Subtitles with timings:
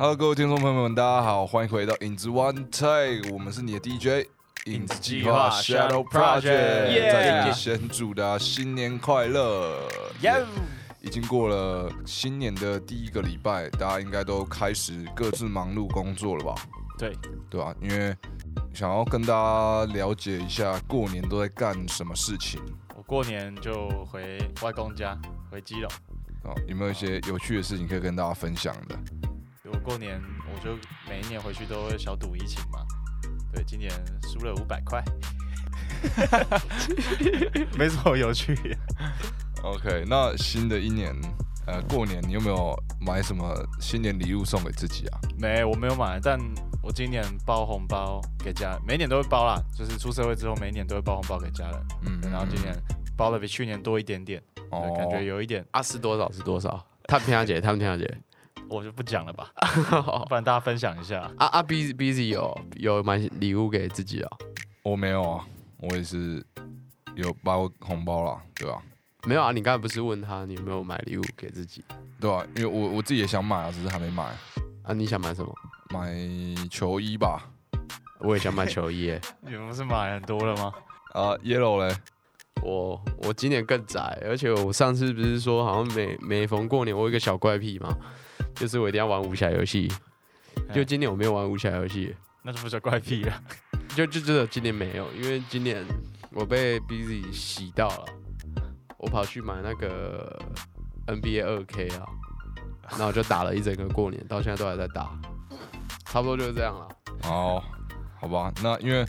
[0.00, 4.28] Hello，各位听众朋友们，大家好，欢迎回到影子 One Take，我们是你的 DJ
[4.66, 6.42] 影子计划 Shadow Project，
[7.10, 9.88] 在这里先祝大家新年快乐。
[10.20, 10.46] 耶！
[11.00, 16.54] 已经过了新年的第一个礼拜，大家应该都开始各自忙碌工作了吧？
[16.96, 17.12] 对，
[17.50, 18.16] 对啊、因为
[18.72, 22.60] 想要跟大家了解一下过年都在干什么事情
[22.94, 25.18] 我过年就回外公家，
[25.50, 25.90] 回基隆。
[26.44, 28.96] 哦、有没有一些有趣的事情可以跟大家分享的？
[29.88, 30.20] 我过年
[30.54, 30.76] 我就
[31.08, 32.80] 每一年回去都会小赌怡情嘛。
[33.50, 33.90] 对，今年
[34.22, 35.02] 输了五百块，
[37.78, 38.54] 没什么有趣。
[39.62, 41.16] OK，那新的一年，
[41.66, 45.18] 呃，过年你有没有买什么新年礼物送给自己啊？
[45.38, 46.38] 没，我没有买，但
[46.82, 49.58] 我今年包红包给家人，每年都会包啦。
[49.74, 51.86] 就是出社会之后，每一年都会包红包给家人。
[52.04, 52.76] 嗯对然后今年
[53.16, 56.84] 包的比去年多一点点，哦，感觉有一点，啊是多少是多少？
[57.04, 58.18] 他们天下姐，他们天下姐。
[58.68, 59.50] 我就不讲了吧，
[60.28, 61.20] 不然大家分享一下。
[61.38, 64.30] 啊啊，busy busy 有有买礼物给自己哦？
[64.82, 65.44] 我没有啊，
[65.78, 66.44] 我也是
[67.14, 68.82] 有包红包啦，对吧、
[69.26, 71.84] 没有啊，你刚才不是问他你有没有买礼物给自己
[72.20, 74.24] 对啊、因为我我自己也想买啊，只是还没买，
[74.82, 74.92] 啊？
[74.92, 75.54] 你想买什么？
[75.90, 76.12] 买
[76.70, 77.50] 球衣吧。
[78.20, 79.20] 我也想买球衣耶。
[79.40, 80.72] 你们不是买很多了吗？
[81.12, 81.96] 啊，Yellow 嘞，
[82.62, 87.96] 我我今年更宅，而且我上次不是说好像每每逢过年我有一个小怪癖嘛，
[88.58, 89.88] 就是我一定要玩武侠游戏。
[90.74, 93.42] 就哎今年我没有玩武侠游戏，那就不叫怪癖了。
[93.94, 95.84] 就就真的今年没有，因为今年
[96.30, 98.04] 我被 busy 洗到了，
[98.98, 100.38] 我跑去买那个
[101.06, 102.06] NBA 二 K 啊，
[102.90, 105.18] 然后我就打了一整个过年，到现在都还在打，
[106.04, 106.88] 差不多就是这样了。
[107.24, 107.62] 哦，
[108.20, 109.06] 好吧，那因为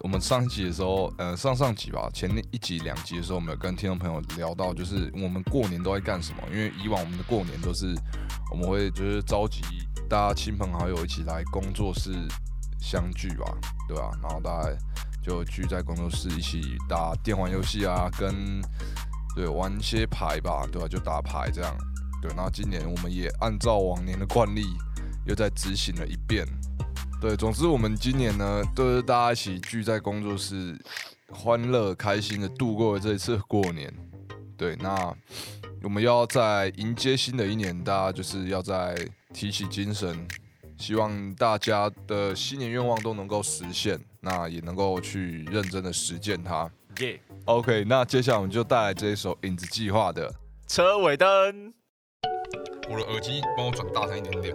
[0.00, 6.42] 我们上一集的时候，呃，上上集吧，前面一集、两集的时候，我们有跟听众朋友聊到，就是我们过年都在干什么。
[6.52, 7.94] 因为以往我们的过年都是
[8.50, 9.62] 我们会就是召集
[10.08, 12.12] 大家亲朋好友一起来工作室
[12.80, 13.44] 相聚吧，
[13.88, 14.70] 对吧、然后大家
[15.22, 18.62] 就聚在工作室一起打电玩游戏啊，跟
[19.34, 21.76] 对玩一些牌吧，对吧、就打牌这样。
[22.22, 24.64] 对，然后今年我们也按照往年的惯例，
[25.26, 26.46] 又再执行了一遍。
[27.20, 30.78] 对，总之我们今年呢，都是大家一起聚在工作室，
[31.30, 33.92] 欢乐开心的度过了这一次过年。
[34.56, 35.12] 对，那
[35.82, 38.96] 我们要在迎接新的一年，大家就是要再
[39.34, 40.28] 提起精神，
[40.76, 46.70] 希望大家的新年愿望都能够实现，那也能够去认真的实践它。
[47.00, 50.32] 耶、OK，那接下来我们就带来这一首《影子计划》的。
[50.68, 51.74] 车尾灯。
[52.88, 54.54] 我的耳机帮我转大声一点点。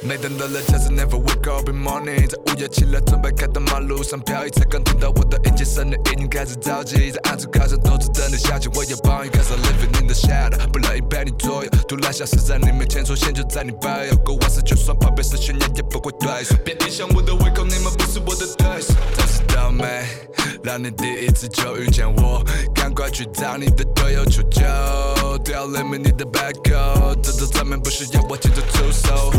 [0.00, 20.06] 每当到了假日，Never wake up in morning，在午夜起来准备开到马路上飘移，才刚听到我的引擎声，已经开始着急，在暗处开着都是灯的下去，我也帮你开始 living in the shadow，不乐意被你左右，突然消失在你面前出现就在你背后，过往事就算怕被视线，也不会退缩，别影响我的胃口，你们不是我的对手，真是倒霉，
[20.62, 24.62] 让你第一次就遇见我，赶快去找你的队友求救，
[25.42, 29.32] 掉了没你的 back up，这种场面不需要我亲自出手。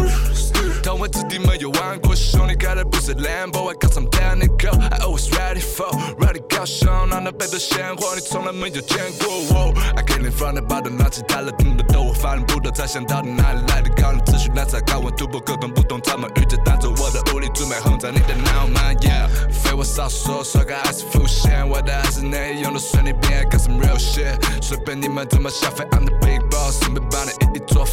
[0.84, 9.28] 同为子弟们有玩过，兄弟开的不是 Lambo，I got some technical，I always ready for，ready 高雄，让那背的鲜活你从来没有见过。
[9.50, 27.86] 我 I came in from the bottom，拿起他了听得懂，我发现不懂，才想到底哪里来的高能资讯，来才高温突破各种不同，他们遇着当做我的武力，准备轰炸你的脑门，Yeah，废话少说，帅哥还是浮现，我的还是内容都随你便，got some real shit，随便你们怎么消费，I'm the big boss，准备把你一一作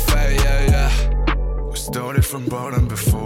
[1.97, 3.17] started from bottom before，yeah.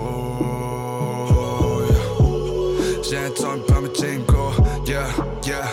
[3.02, 4.52] 现在终于把没经过
[4.86, 5.10] ，Yeah
[5.42, 5.66] Yeah。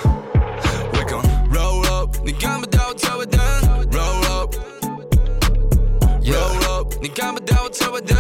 [0.94, 1.22] We gon'
[1.54, 3.40] roll up，你看不到我车尾灯
[3.92, 4.66] ，roll up，roll
[6.76, 8.18] up，你看不到我车尾灯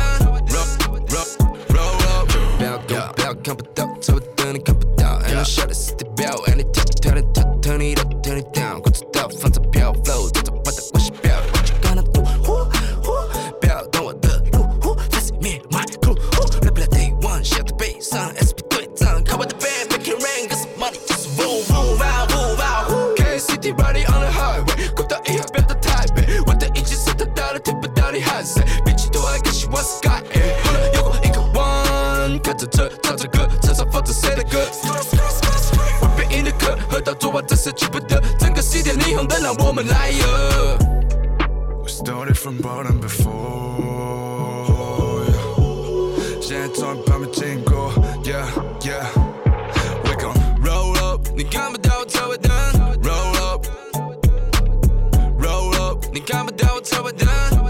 [56.56, 57.28] 到我车尾灯，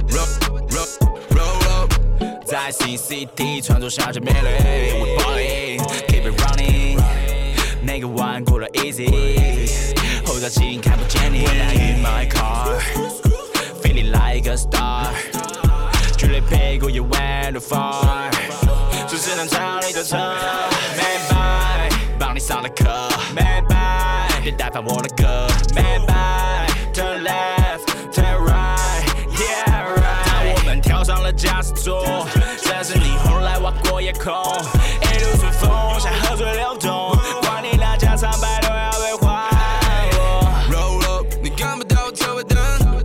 [0.09, 0.29] roll
[0.69, 0.89] roll
[1.31, 1.93] roll up。
[2.45, 4.39] 在 CCT 穿着小姐妹里，
[5.01, 7.01] We ballin'，keep it running，
[7.83, 9.95] 每个弯过得 easy，
[10.27, 11.45] 后照镜看不见你。
[11.45, 15.09] When I in my car，feeling like a star，
[16.17, 18.31] 距离屁股也 went too far，
[19.09, 26.66] 就只能超你的车，Man by，帮你上了课，Man by，别代翻我的歌，Man by，turn
[34.28, 35.72] 空，一路顺风，
[36.02, 40.44] 像河水流动，管你那家长白都要被还我。
[40.70, 42.58] Roll up，你看不到我车尾灯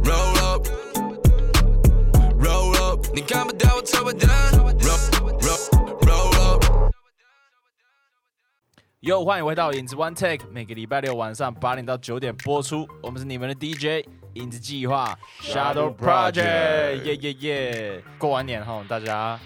[0.02, 4.28] ，Roll up，Roll up，你看不到我车尾灯
[4.80, 6.64] ，Roll roll roll up。
[9.02, 12.88] 哟，欢迎回到影子 One Take，每个礼拜六晚上八点到九点播出。
[13.00, 18.02] 我们是你们的 DJ 影子计划 Shadow Project，耶耶耶！
[18.18, 19.38] 过完年后，大家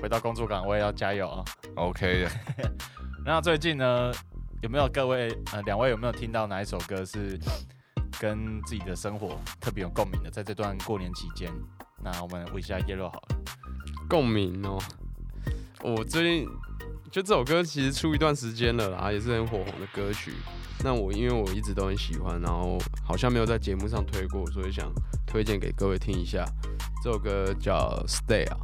[0.00, 1.44] 回到工作岗位要加油啊
[1.74, 2.30] ！OK 的，
[3.24, 4.12] 那最近呢，
[4.60, 7.38] 有没有各位呃两位有没有听到哪一首歌是
[8.20, 10.30] 跟自己的生活特别有共鸣的？
[10.30, 11.50] 在这段过年期间，
[12.02, 13.28] 那我们问一下 Yellow 好了。
[14.08, 14.78] 共鸣哦。
[15.82, 16.48] 我最近
[17.10, 20.34] 就这首歌其实出一段时间了啦，也是很火红的歌曲。
[20.84, 24.92] 那我因为我一直都很喜欢，然后好像没有在节目上推过，所以想
[25.26, 26.44] 推荐给各位听一下。
[27.02, 28.58] 这首歌叫《Stay》啊，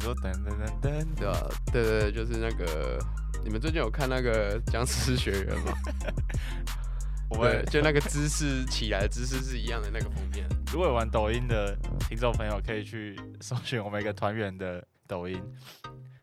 [0.00, 1.48] 你说噔噔噔噔，对吧？
[1.70, 2.98] 对对对，就是那个
[3.44, 5.74] 你们最近有看那个《僵尸学院》吗？
[7.28, 10.48] 对我们，就那个姿势起来的姿势是一样的那个封面。
[10.72, 11.76] 如果有玩抖音的
[12.08, 15.38] 听众朋友，可以去搜寻我们一个团员的抖音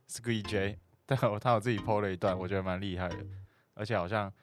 [0.09, 3.18] Squee J，但我他有自己 PO 了一段，我觉得蛮厉害的，
[3.75, 4.33] 而且好像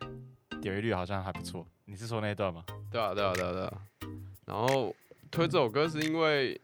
[0.63, 1.67] 点击率好像还不错。
[1.87, 2.65] 你是说那一段吗？
[2.89, 3.73] 对啊，对啊，对啊，对啊。
[4.47, 4.95] 然后
[5.29, 6.59] 推这首歌是因为，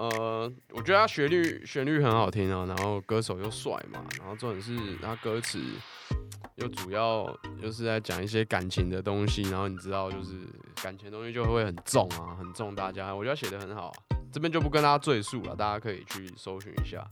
[0.00, 5.60] 呃，我觉得他旋律旋律很好听啊，然后歌手又帅嘛，然后重点是它歌词
[6.54, 7.26] 又主要
[7.60, 10.38] 又是在讲一些感情的东西，然后你知道就是
[10.82, 13.92] 感情的东西就会很重啊，很重大家，我觉得写的很好啊。
[14.32, 17.06] 这边就不跟大家赘述了，大家可以去搜寻一下。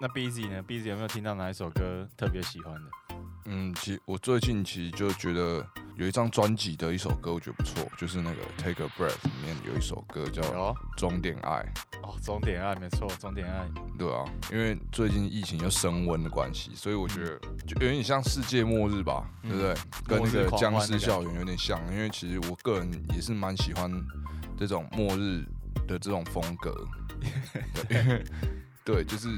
[0.00, 2.90] 那 Busy 呢？Busy 有没有听到哪一首歌特别喜欢的？
[3.44, 5.66] 嗯，其实我最近其实就觉得
[5.96, 10.42] 有一张专辑的一首歌，我觉得不错，就是那个《Take a Breath》里面有一首歌叫
[10.96, 11.50] 《终点爱》，
[12.02, 13.68] 哦，终点爱没错，终点爱。
[13.98, 19.74] 对啊，因为最近疫情又升温的关系，所以我觉得就有点像世界末日吧，嗯对不对？
[20.06, 23.90] 跟那个僵尸校园有点像，因为其实我个人也是蛮喜欢
[24.56, 25.44] 这种末日
[25.86, 26.74] 的这种风格，
[27.88, 28.24] 对，
[28.84, 29.28] 对，就是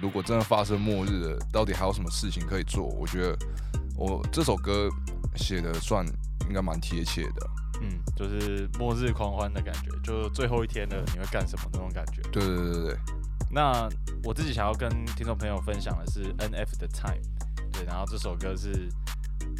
[0.00, 2.86] 如果真的发生末日了，到底还有什么事情可以做？
[2.86, 3.36] 我觉得
[4.00, 4.88] 我这首歌
[5.36, 6.02] 写的算
[6.48, 7.50] 应该蛮贴切的，
[7.82, 12.22] 嗯，就是末日狂欢的感觉，就最后一天了，你会干什么那种感觉。
[12.32, 12.96] 对对对对对，
[13.52, 13.86] 那
[14.24, 17.20] 我自己想要跟听众朋友分享的是 N.F 的 Time，
[17.70, 18.88] 对，然后这首歌是，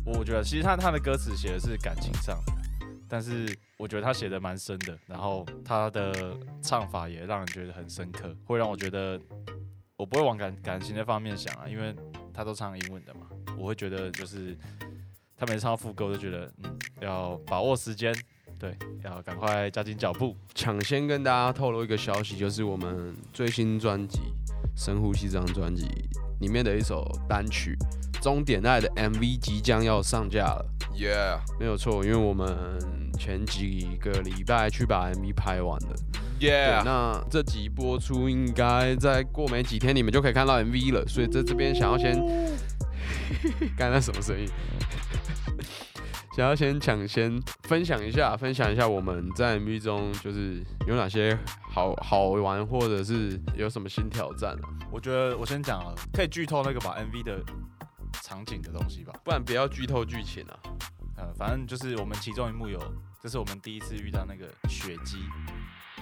[0.06, 2.52] 我觉得其实他他的歌词写的是感情上的，
[3.06, 3.46] 但是
[3.76, 9.20] 我觉得他写的蛮深的，然后他的唱法也让人觉得很深刻，会让我觉得
[9.98, 11.94] 我不会往感感情的方面想啊，因为
[12.40, 13.26] 他都唱英文的嘛，
[13.58, 14.56] 我会觉得就是
[15.36, 18.14] 他每次唱到副歌，我就觉得嗯要把握时间，
[18.58, 24.20] 对，要赶快加紧脚步，抢先跟大家透露一个消息，就是我们最新专辑
[24.74, 25.84] 《深呼吸》这张专辑
[26.40, 27.76] 里面的一首单曲
[28.22, 31.40] 《终点爱》的 MV 即将要上架了，，Yeah。
[31.58, 35.94] 没有错，因为我们前几个礼拜去把 MV 拍完了。
[36.40, 41.06] 对，Yeah，那这集播出应该再过没几天，你们就可以看到 MV 了。
[41.06, 42.16] 所以在这边想要先，
[43.76, 44.48] 刚才那什么声音？
[46.36, 51.36] 想要先抢先分享一下，分享一下我们在 MV 中就是有哪些
[51.70, 54.64] 好好玩，或者是有什么新挑战啊？
[54.90, 57.42] 我觉得我先讲啊，可以剧透那个把 MV 的
[58.22, 59.12] 场景的东西吧。
[59.24, 60.56] 不然不要剧透剧情啊。
[61.16, 62.80] 呃，反正就是我们其中一幕有，
[63.20, 65.18] 这是我们第一次遇到那个雪姬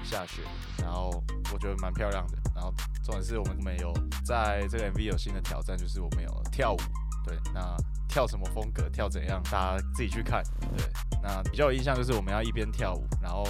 [0.05, 0.43] 下雪，
[0.79, 2.39] 然后我觉得蛮漂亮的。
[2.55, 2.73] 然后
[3.05, 3.93] 重点是我们没有
[4.25, 6.79] 在这个 MV 有新的挑战，就是我们有跳舞。
[7.25, 7.77] 对，那
[8.09, 10.43] 跳什么风格，跳怎样，大家自己去看。
[10.77, 10.87] 对，
[11.23, 13.45] 那比较有印象就是我们要一边跳舞，然后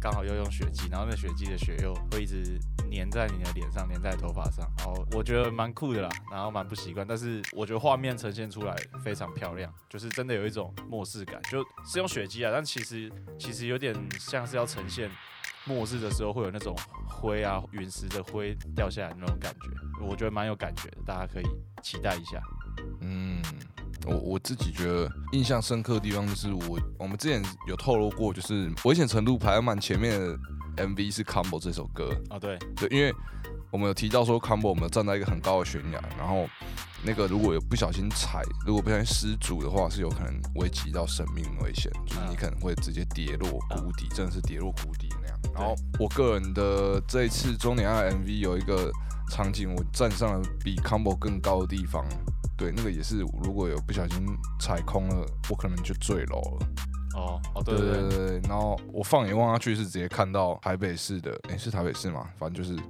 [0.00, 2.58] 刚好又用雪肌，然后那雪肌的雪又会一直
[2.90, 8.74] 粘在你的脸上，粘在头发上，然后我觉得蛮酷的啦，然后蛮不习惯，但是我觉得画面呈现出来
[9.04, 15.10] 非常漂亮，就是真的有一种末世感，就是用雪肌啊，但其实其实有点像是要呈现
[15.68, 16.74] 末日的时候会有那种
[17.06, 19.68] 灰啊陨石的灰掉下来那种感觉，
[20.04, 21.44] 我觉得蛮有感觉的，大家可以
[21.82, 22.40] 期待一下。
[23.00, 23.42] 嗯，
[24.06, 30.38] 我我自己觉得印象深刻的地方就是我我们之前有透露过，就是危险程度排在蛮前面的
[30.78, 33.12] MV 是 Combo 这首歌，啊对，对，因为
[33.70, 36.48] 我们有提到说 Combo 我们站在一个很高的悬崖，然后
[37.02, 45.38] 那个如果有不小心踩，如果不小心失足的话，是有可能危及到生命危险，就是你可能会直接跌落谷底，真的是跌落谷底那样。
[45.54, 48.90] 然后我个人的这一次中年爱 MV 有一个
[49.30, 52.04] 场景，我站上了比 Combo 更高的地方，
[52.56, 54.24] 对，那个也是如果有不小心
[54.60, 56.66] 踩空了，我可能就坠楼了。
[57.18, 62.30] 哦哦对对对对，对对，然后我放眼望下去是直接看到台北市的，诶，是台北市吗？
[62.38, 62.80] 反正就是，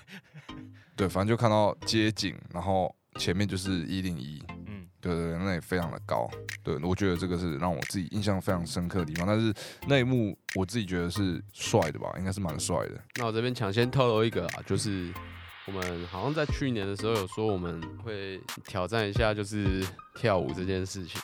[0.94, 6.28] 对，反正就看到街景，然后前面就是一零一，嗯，对对对，那也非常的高，
[6.62, 9.26] 对我觉得这个是让我自己印象非常深刻的地方。
[9.26, 9.52] 但是
[9.86, 13.00] 那一幕我自己觉得是帅的吧，应该是蛮帅的。
[13.16, 15.12] 那我这边抢先透露一个啊，就是
[15.66, 19.84] 我们好像在去年的时候有说我们会挑战一下，就是
[20.14, 21.20] 跳舞这件事情。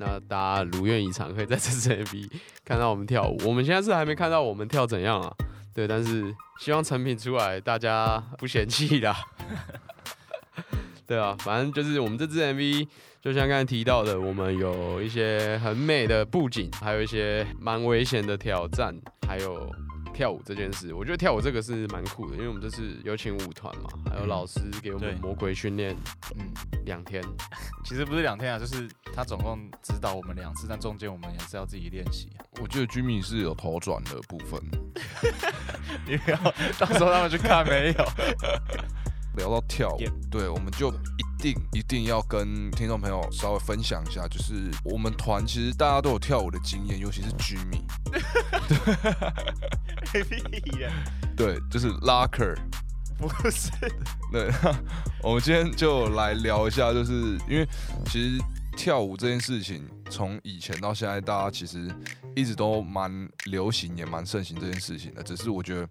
[0.00, 2.30] 那大家如愿以偿，可以在这支 MV
[2.64, 3.36] 看到我们跳舞。
[3.44, 5.30] 我们现在是还没看到我们跳怎样啊？
[5.74, 9.14] 对，但是希望成品出来大家不嫌弃啦。
[11.06, 12.88] 对啊，反正就是我们这支 MV，
[13.20, 18.94] 就像刚才提到的，我们有一些很美的布景，还有一些蛮危险的挑战，
[19.28, 19.70] 还有
[20.12, 20.92] 跳舞这件事。
[20.94, 25.96] 我觉得跳舞这个是蛮酷的，因为我们这次有请舞团嘛，还有老师给我们对魔鬼训练
[26.36, 26.52] 嗯，
[26.84, 27.22] 两天。
[27.84, 32.28] 其实不是两天啊，就是他总共指导我们两次，但中间我们也是要自己练习。
[32.60, 34.60] 我觉得居民是有头转的部分。
[36.06, 36.36] 你不要
[36.78, 38.04] 到时候他们去看没有？
[39.36, 39.98] 聊到跳舞
[40.30, 47.82] 对，我们就一定一定要跟听众朋友稍微分享一下，就是我们团其实大家都有跳舞的经验，尤其是 Jimmy，
[50.12, 50.90] 屁呀！
[51.36, 52.56] 对，就是 Locker。
[53.18, 53.70] 不是，
[54.32, 54.50] 对，
[55.22, 57.12] 我们今天就来聊一下，就是
[57.46, 57.68] 因为
[58.06, 58.42] 其实
[58.78, 61.94] 跳舞这件事情，从以前到现在，大家其实
[62.34, 65.22] 一直都蛮流行，也蛮盛行这件事情的。
[65.22, 65.86] 只是我觉得，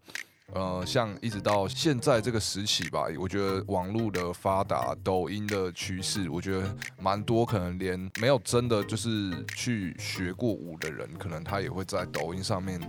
[0.53, 12.79] 呃，像一直到现在这个时期吧，我觉得网络的发达，抖音的趋势，我觉得蛮多可能连没有真的就是去学过舞的人，可能他也会在抖音上面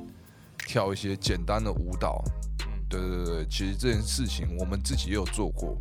[0.66, 2.24] 跳一些简单的舞蹈。
[2.66, 5.76] 嗯，对对对，其实这件事情我们自己也有做过。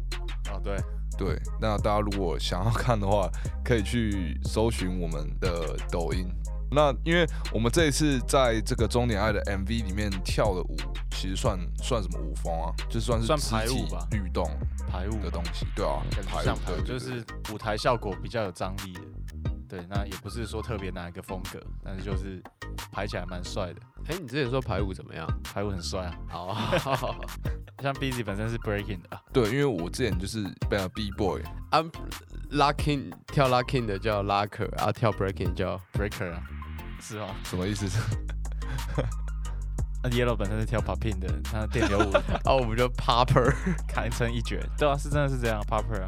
[0.52, 0.76] 啊对，
[1.18, 3.30] 对，那大家如果想要看的话，
[3.64, 6.28] 可以去搜寻我们的抖音。
[6.72, 10.78] 那因为我们这一次在这个终点爱的 MV 里面跳的舞，
[11.12, 12.72] 其实算算什么舞风啊？
[12.90, 14.46] 就算是算肢体排舞吧律动
[14.90, 19.02] 排舞的东西，对啊，感觉排舞对，像排舞，就是舞台效果比较有张力的。
[19.68, 22.42] 对，那也不是说特别哪一个风格，但是就是
[22.92, 25.28] 排起来蛮帅的，哎、你之前说排舞怎么样？
[25.44, 26.16] 排舞很帅啊。
[26.28, 26.72] 好啊，
[27.80, 36.42] 像 Busy 本身是 breaking 的啊，对，因为我之前就是被 B boy，I'm，locking 跳 locking 的叫 locker，啊，跳 breaking 叫 breaker 啊，
[37.02, 37.28] 是吗？
[37.44, 37.86] 什么意思？
[40.02, 42.12] 那 Yellow 本身是跳 popping 的，他电流舞
[42.48, 43.54] 啊，我们就 popper。
[43.88, 44.66] 堪称一绝。
[44.78, 46.08] 对啊，是真的是这样，popper 啊。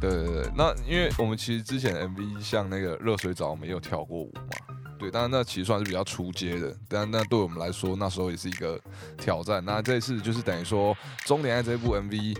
[0.00, 4.76] 对对对，那因为我们其实之前 MV 像那个热水澡，我们也有跳过舞嘛。
[4.98, 8.80] 对，当然那其实算是比较出街的，但那对我们来说那时候也是一个
[9.16, 9.64] 挑战。
[9.64, 10.92] 那这次就是等于说
[11.24, 12.36] 《终点爱》这部 MV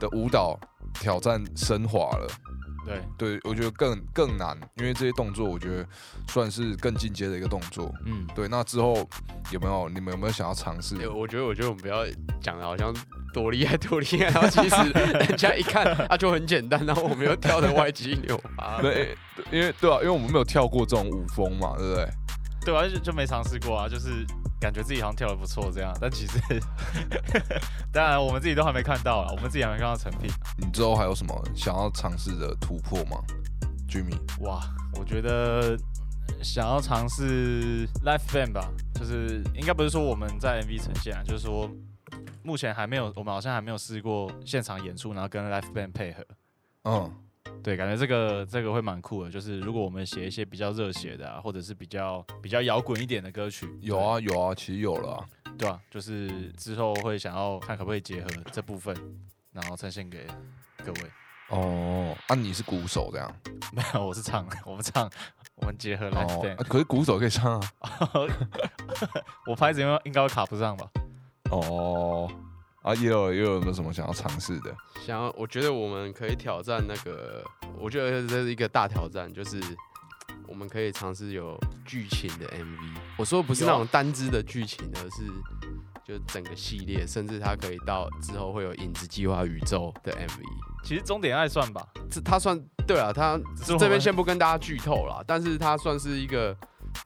[0.00, 0.58] 的舞蹈
[0.94, 2.26] 挑战升华了。
[2.88, 5.86] 对，对我觉得更更难，因为这些动作我觉得
[6.28, 7.92] 算是更进阶的一个动作。
[8.06, 9.08] 嗯，对，那之后
[9.50, 10.96] 有没有你们有没有想要尝试？
[10.96, 12.04] 欸我觉得，我觉得我们不要
[12.40, 12.94] 讲的好像
[13.32, 14.76] 多厉害多厉害，然后其实
[15.28, 18.80] 人家一看啊就很简单，然后我们又跳的歪七扭八。
[18.82, 19.16] 对，
[19.52, 22.08] 因为对啊，因为我们没有跳过这种舞风嘛，对不对？
[22.64, 24.26] 对啊，就就没尝试过啊，就是
[24.60, 26.38] 感觉自己好像跳的不错这样，但其实
[27.92, 30.30] 当然我们自己都还没看到啊，我们自己还没看到成品。
[30.56, 33.22] 你之后还有什么想要尝试的突破吗
[33.88, 34.18] ，Jimmy？
[34.40, 34.60] 哇，
[34.94, 35.76] 我觉得
[36.42, 41.70] 想要尝试 live band 吧，就是应该不是说我们在 MV 呈现啊，就是说
[42.42, 46.24] 目前还没有，我们好像还没有试过现场演出，然后跟 live band 配合。
[46.84, 47.12] 嗯，
[47.62, 55.24] 对，感觉这个这个会蛮酷的，就是如果我们写一些比较热血的啊，或者是比较比较摇滚一点的歌曲，有啊有啊，其实有了啊。
[55.58, 58.96] 对啊，就是之后会想要看可不可以结合这部分，
[59.52, 60.26] 然后呈现给
[60.84, 61.00] 各位。
[61.48, 63.34] 哦，啊，你是鼓手这样？
[63.72, 65.10] 没有，我是唱，我们唱，
[65.56, 67.70] 我们结合 live 哦、可是鼓手可以唱啊。
[69.46, 70.88] 我拍子应该应该会卡不上吧？
[71.50, 72.30] 哦，
[72.88, 74.74] 啊，也有也有没有什么想要尝试的？
[75.04, 77.44] 想要，我觉得我们可以挑战那个，
[77.78, 79.60] 我觉得这是一个大挑战，就是
[80.46, 82.96] 我们可以尝试有剧情的 MV。
[83.18, 85.26] 我说不是那种单支的剧情，而是
[86.02, 90.42] 就整个系列，甚至它可以到之后会有影子计划宇宙的 MV。
[90.82, 96.56] 其实终点爱算吧，这它算对啊，他只是我们这边先不跟大家剧透啦，但是它算是一个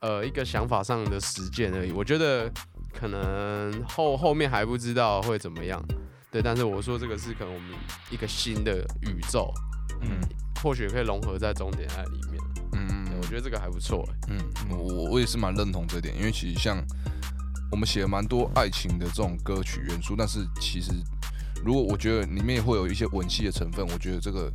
[0.00, 1.90] 呃一个想法上的实践而已。
[1.90, 2.48] 我觉得
[2.92, 5.82] 可能后后面还不知道会怎么样，
[6.30, 7.70] 对，但是我说这个是可能我们
[8.10, 9.52] 一个新的宇宙，
[10.00, 10.20] 嗯，
[10.62, 12.40] 或许可以融合在终点爱里面。
[12.74, 14.14] 嗯嗯，我觉得这个还不错、欸。
[14.30, 14.38] 嗯，
[14.70, 16.82] 我我也是蛮认同这点，因为其实像
[17.70, 20.92] 我们写了蛮多爱情的这种歌曲元素，但是其实
[21.64, 24.50] 如果我觉得里面会有一些吻戏的成分，我觉得这个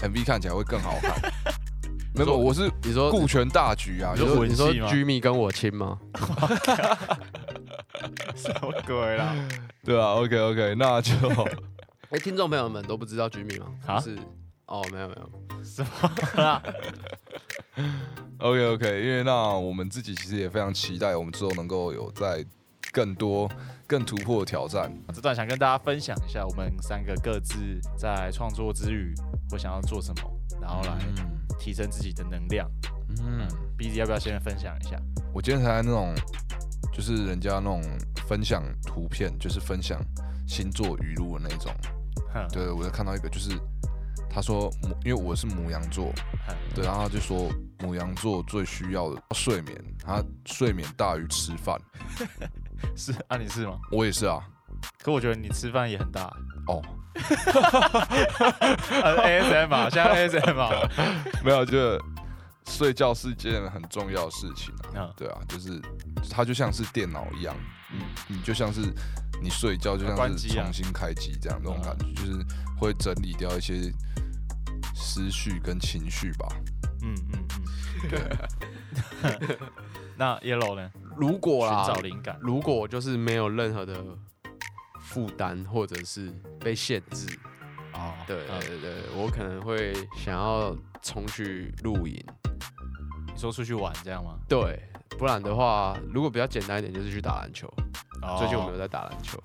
[0.00, 1.14] MV 看起来会更好看。
[2.14, 5.98] 没有，我是你说顾全大局啊，你说就是你说吻戏吗 Jimmy 跟我亲吗？
[8.36, 9.34] 什么鬼啦？
[9.84, 11.12] 对啊，OK OK， 那就
[12.10, 13.66] 哎、听众朋友们都不知道 Jimmy 吗？
[13.86, 14.16] 啊是
[14.66, 16.62] 哦，没有没有，什么啦
[18.38, 22.44] ？OK OK，因为那我们自己其实也非常期待，我们之后能够有在
[22.92, 23.48] 更多
[23.86, 24.92] 更突破的挑战。
[25.14, 27.56] 这段想跟大家分享一下，我们三个各自
[27.96, 29.14] 在创作之余
[29.52, 30.98] 我想要做什么，然后来
[31.58, 32.68] 提升自己的能量。
[33.24, 35.00] 嗯，B Z 要不要先分享一下？
[35.32, 36.12] 我今天才在那种，
[36.96, 37.82] 就是人家那种
[38.26, 40.00] 分享图片，就是分享
[40.48, 41.70] 星座语录的那种。
[42.32, 43.50] 哼，对，我就看到一个，就是
[44.30, 46.10] 他说母，因为我是母羊座，
[46.46, 47.50] 哼对，然后他就说
[47.80, 51.78] 母羊座最需要的睡眠，他睡眠大于吃饭。
[52.96, 53.78] 是啊，你是吗？
[53.92, 54.40] 我也是啊，
[55.02, 56.34] 可我觉得你吃饭也很大。
[56.68, 56.82] 哦，
[59.02, 60.70] 呃，ASM 啊，现在 ASM 啊，
[61.44, 62.00] 没有，就是
[62.68, 65.08] 睡觉是件很重要的事情啊。
[65.08, 65.80] 嗯对啊，就是
[66.30, 67.56] 它就像是电脑一样，
[67.92, 68.80] 嗯，你就像是
[69.42, 72.44] 你睡觉就像是重新开机这样那种感觉，就是
[72.78, 73.92] 会整理掉一些
[74.94, 76.48] 思绪跟情绪吧。
[77.02, 77.46] 嗯嗯
[79.32, 79.58] 嗯。
[80.18, 80.90] 那 Yellow 呢？
[81.16, 82.38] 如果啦寻，找灵感。
[82.40, 84.02] 如果就是没有任何的
[85.00, 87.26] 负担或者是被限制，
[87.96, 92.22] 哦，对嗯对对，我可能会想要冲去露营。
[93.32, 94.38] 你说出去玩这样吗？
[94.48, 94.82] 对，
[95.18, 97.66] 不然的话，如果比较简单一点，就是去打篮球。
[98.22, 99.38] 哦最近我们有在打篮球，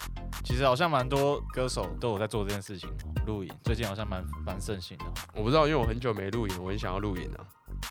[0.43, 5.11] 其实好像蛮多歌手都有在做这件事情哦，露营最近好像蛮蛮盛行的哦。
[5.35, 7.45] 我不知道，因为我很久没露营，我很想要露营啊。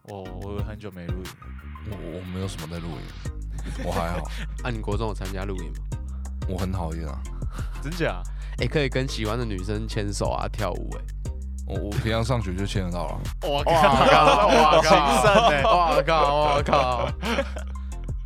[0.04, 1.24] 我我很久没露营，
[1.90, 4.24] 我我没有什么在露营，我还好，
[4.64, 5.78] 啊，你国中有参加露营吗？
[6.48, 7.20] 我很讨厌啊。
[7.80, 8.22] 真假？
[8.58, 11.00] 哎、可以跟喜欢的女生牵手啊，跳舞、哎，
[11.66, 13.20] 我我平常上学就牵得到了。
[13.42, 15.62] 我 哇靠哇情圣哎！
[15.64, 17.08] 我靠，我 靠！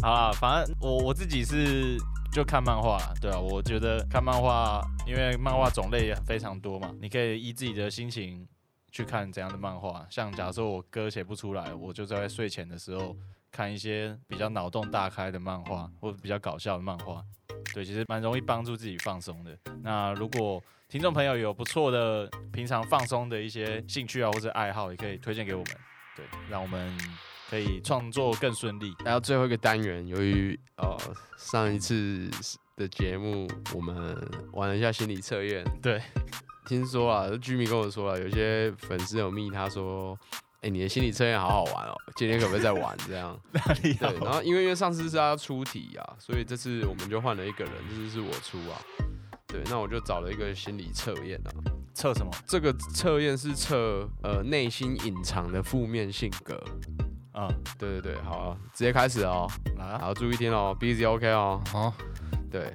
[0.02, 1.96] 好啦，反正我我自己是
[2.32, 8.46] 就看漫画，对啊，我觉得看漫画，因为漫画种类也非常多嘛，你可以依自己的心情
[8.90, 10.04] 去看怎样的漫画。
[10.10, 13.16] 像假如说我歌写不出来，我就在睡前的时候
[13.54, 17.22] 看一些比较脑洞大开的漫画，或者比较搞笑的漫画。
[17.72, 19.56] 对，其实蛮容易帮助自己放松的。
[19.80, 25.76] 那如果听众朋友有不错的平常放松的一些兴趣啊，或者爱好，也可以推荐给我们。
[26.16, 26.96] 对，让我们
[27.48, 28.92] 可以创作更顺利。
[29.04, 30.96] 然后最后一个单元，由于呃
[31.36, 32.28] 上一次
[32.76, 34.16] 的节目我们
[34.52, 36.02] 玩了一下心理测验，对，
[36.66, 40.18] 听说啊，居民跟我说啊，有些粉丝有密他说，
[40.64, 43.38] 哎、你的心理测验好好玩哦，今天可不可以再玩这样？
[43.52, 48.80] 哪里对，然后因为因为上次是要出题啊，所以这次我们就换了一个人，这次是我出啊。
[49.46, 51.52] 对，那我就找了一个心理测验啊，
[51.92, 52.32] 测什么？
[52.46, 56.58] 这个测验是测呃内心隐藏的负面性格。
[57.34, 57.46] 嗯，
[57.78, 59.46] 对对对，好啊、直接开始哦。
[59.76, 61.60] 来啊，好，注意听哦，busy OK 哦。
[61.70, 61.92] 好，
[62.50, 62.72] 对，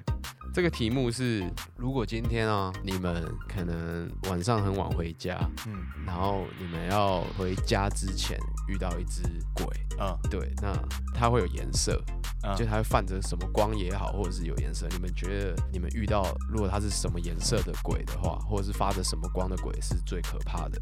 [0.53, 1.43] 这个题目是：
[1.77, 9.21] 如果今天啊，你们可能晚上很晚回家，嗯然后你们要回家之前遇到一只
[9.53, 9.65] 鬼，
[9.99, 10.73] 嗯对，那
[11.13, 12.01] 它会有颜色，
[12.43, 14.87] 嗯，就它会泛着什么光也好，或者是有颜色。
[14.89, 20.81] 你们觉得你们遇到如果它是什么颜色的鬼的话，或者是发着什么光的鬼是最可怕的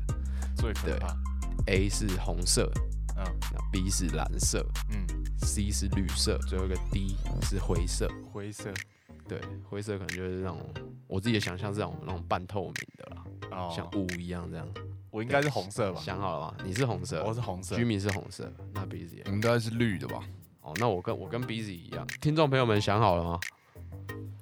[0.56, 1.16] 对最可怕。
[1.68, 2.72] ？A 是红色，
[3.18, 5.06] 嗯那 B 是蓝色嗯
[5.40, 8.10] ，，C 是绿色，最后一个 D 是灰色。
[8.32, 8.74] 灰色。
[9.28, 10.60] 对，灰色可能就是那种
[11.08, 14.68] 我自己的想象是那种那种半透明的啦，哦，像雾一样这样。
[15.10, 16.00] 我应该是红色吧？
[16.00, 16.56] 想好了吗？
[16.64, 17.76] 你是红色，我是红色。
[17.76, 20.20] 居民是红色，那 Busy 应该是绿的吧？
[20.62, 22.06] 哦，那我跟我跟 Busy 一样。
[22.22, 23.40] 听众朋友们想好了吗？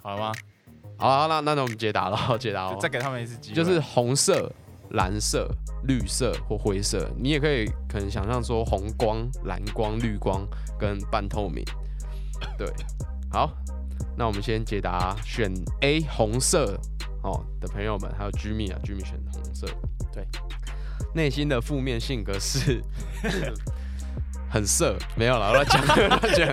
[0.01, 0.33] 好了吗？
[0.97, 2.77] 好了，那那那我们解答了， 解答了。
[2.79, 3.55] 再给他们一次机会。
[3.55, 4.51] 就是红色、
[4.91, 5.49] 蓝色、
[5.87, 10.45] 绿色或灰色，你也可以可能想象说红光、蓝光、绿光
[10.79, 11.63] 跟半透明。
[12.57, 12.67] 对，
[13.31, 13.51] 好，
[14.17, 16.79] 那我们先解答选 A 红色
[17.23, 19.67] 哦的朋友们，还有 Jimmy 啊，，Jimmy 选红色。
[20.13, 20.25] 对，
[21.13, 22.81] 内心的负面性格是
[24.49, 26.47] 很色，没有了，乱讲 乱讲。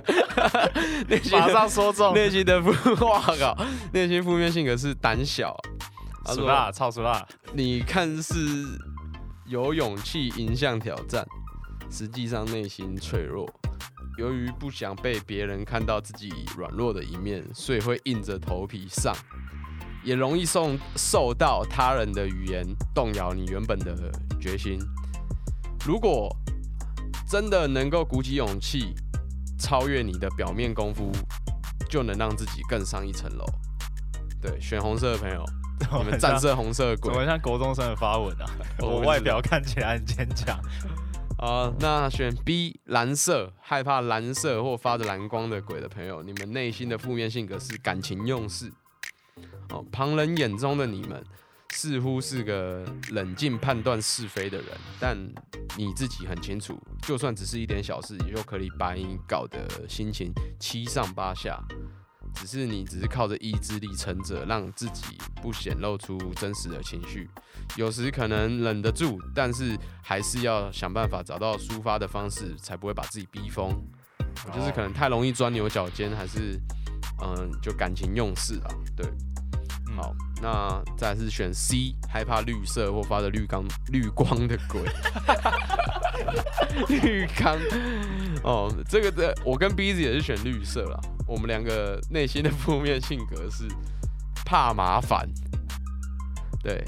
[1.09, 2.13] 内心的马上说中。
[2.15, 2.73] 内心的负，
[3.07, 3.57] 哇靠，
[3.93, 5.57] 内心负面性格是胆小，
[6.25, 7.25] 他说熟辣，超熟辣。
[7.53, 8.35] 你看是
[9.47, 11.25] 有勇气迎向挑战，
[11.91, 13.49] 实际上内心脆弱。
[14.19, 19.15] 由于不想被别人看到自己软弱的一面，所以会硬着头皮上，
[20.05, 23.97] 也容易受受到他人的语言动摇你原本的
[24.41, 24.79] 决心。
[25.85, 26.29] 如果
[27.29, 28.95] 真的能够鼓起勇气，
[29.59, 31.11] 超越你的表面功夫，
[31.89, 33.45] 就能让自己更上一层楼。
[34.41, 35.45] 对，选红色的朋友，
[36.05, 38.45] 你们战胜红色的鬼怎么像国中生的发文啊？
[38.83, 40.61] 我外表看起来很坚强。
[41.43, 48.71] 好，那选 B 蓝色，害怕蓝色或发着蓝光的鬼的朋友，你们内心的负面性格是感情用事。
[49.71, 51.21] 哦，旁人眼中的你们
[51.71, 54.69] 似乎是个冷静判断是非的人，
[55.01, 55.19] 但
[55.77, 61.61] 你自己很清楚，就算只是一点小事，也就可以把你搞得心情七上八下。
[62.35, 67.29] 只是你只是靠着意志力撑着，让自己不显露出真实的情绪。
[67.77, 73.71] 有时可能忍得住，但是还是要想办法找到抒发的方式，才不会把自己逼疯。
[74.55, 76.59] 就是可能太容易钻牛角尖，还是
[77.23, 78.69] 嗯，就感情用事啊。
[78.97, 79.07] 对，
[79.89, 84.83] 嗯好，那再是选 C，害怕绿色或发着绿光绿光的鬼。
[86.89, 87.59] 绿光
[88.45, 91.01] 哦，这个的我跟 B Z 也是选绿色啦。
[91.29, 93.67] 我们两个内心的负面性格是
[94.45, 95.29] 怕麻烦，
[96.63, 96.85] 对，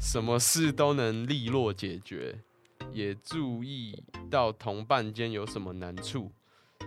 [0.00, 2.38] 什么事都能利落解决，
[2.92, 6.32] 也注意到同伴间有什么难处，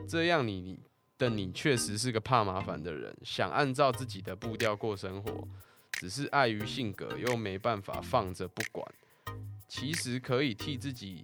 [0.07, 0.79] 这样你
[1.17, 5.47] 的你确实是个怕麻烦的人，想按照自己的步调过生活，
[5.91, 8.87] 只是碍于性格又没办法放着不管。
[9.67, 11.23] 其实可以替自己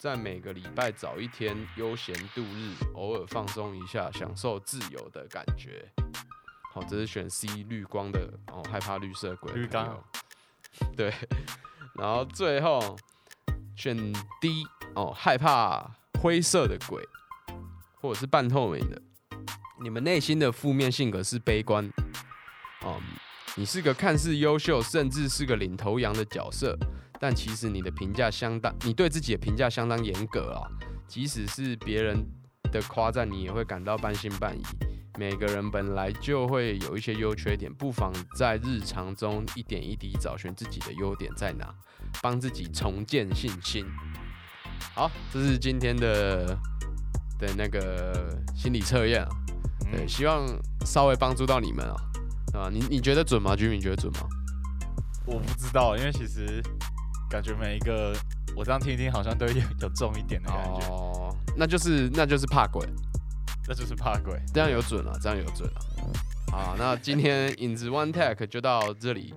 [0.00, 5.86] 在每个礼拜找一天悠闲度日，偶尔放松一下，享受自由的感觉。
[6.72, 10.02] 好，这是选 C 绿光的哦，害怕绿色鬼绿光
[10.96, 11.12] 对，
[11.96, 12.96] 然后最后
[13.76, 13.94] 选
[14.40, 17.06] D 哦，害怕灰色的鬼，
[18.00, 19.02] 或者是半透明的。
[19.82, 21.86] 你们内心的负面性格是悲观，
[22.80, 22.98] 哦，
[23.54, 26.74] 你是个看似优秀，甚至是个领头羊的角色，
[27.20, 30.66] 但其实你的评价相当，你对自己的评价相当严格啊。
[31.06, 32.24] 即使是别人
[32.72, 34.62] 的夸赞，你也会感到半信半疑。
[35.18, 41.74] 每个人本来就会有一些优缺点，不妨在日常中一点一滴找寻自己的优点在哪，
[42.22, 43.84] 帮自己重建信心。
[44.94, 46.46] 好，这是今天的
[47.38, 49.28] 的那个心理测验啊，
[49.92, 50.46] 对，嗯希望
[50.86, 51.96] 稍微帮助到你们啊，
[52.54, 53.54] 啊，你你觉得准吗？
[53.54, 54.20] 居民觉得准吗？
[55.26, 56.62] 我不知道，因为其实
[57.30, 58.12] 感觉每一个
[58.56, 62.84] 我这样听一听，好像都有有重一点的感觉，哦，那就是那就是怕鬼，
[63.68, 64.36] 那就是怕鬼。
[64.52, 65.80] 这样有准了，这样有准了。
[66.50, 69.32] 好，那今天影子 One Tech 就到这里。